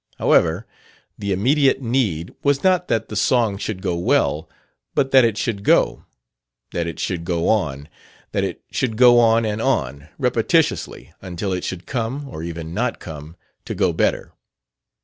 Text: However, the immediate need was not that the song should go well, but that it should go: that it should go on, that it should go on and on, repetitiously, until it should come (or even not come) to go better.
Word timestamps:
However, 0.17 0.65
the 1.15 1.31
immediate 1.31 1.79
need 1.79 2.33
was 2.41 2.63
not 2.63 2.87
that 2.87 3.09
the 3.09 3.15
song 3.15 3.59
should 3.59 3.83
go 3.83 3.95
well, 3.95 4.49
but 4.95 5.11
that 5.11 5.23
it 5.23 5.37
should 5.37 5.63
go: 5.63 6.05
that 6.71 6.87
it 6.87 6.99
should 6.99 7.23
go 7.23 7.47
on, 7.47 7.87
that 8.31 8.43
it 8.43 8.63
should 8.71 8.97
go 8.97 9.19
on 9.19 9.45
and 9.45 9.61
on, 9.61 10.07
repetitiously, 10.17 11.13
until 11.21 11.53
it 11.53 11.63
should 11.63 11.85
come 11.85 12.27
(or 12.27 12.41
even 12.41 12.73
not 12.73 12.99
come) 12.99 13.35
to 13.65 13.75
go 13.75 13.93
better. 13.93 14.33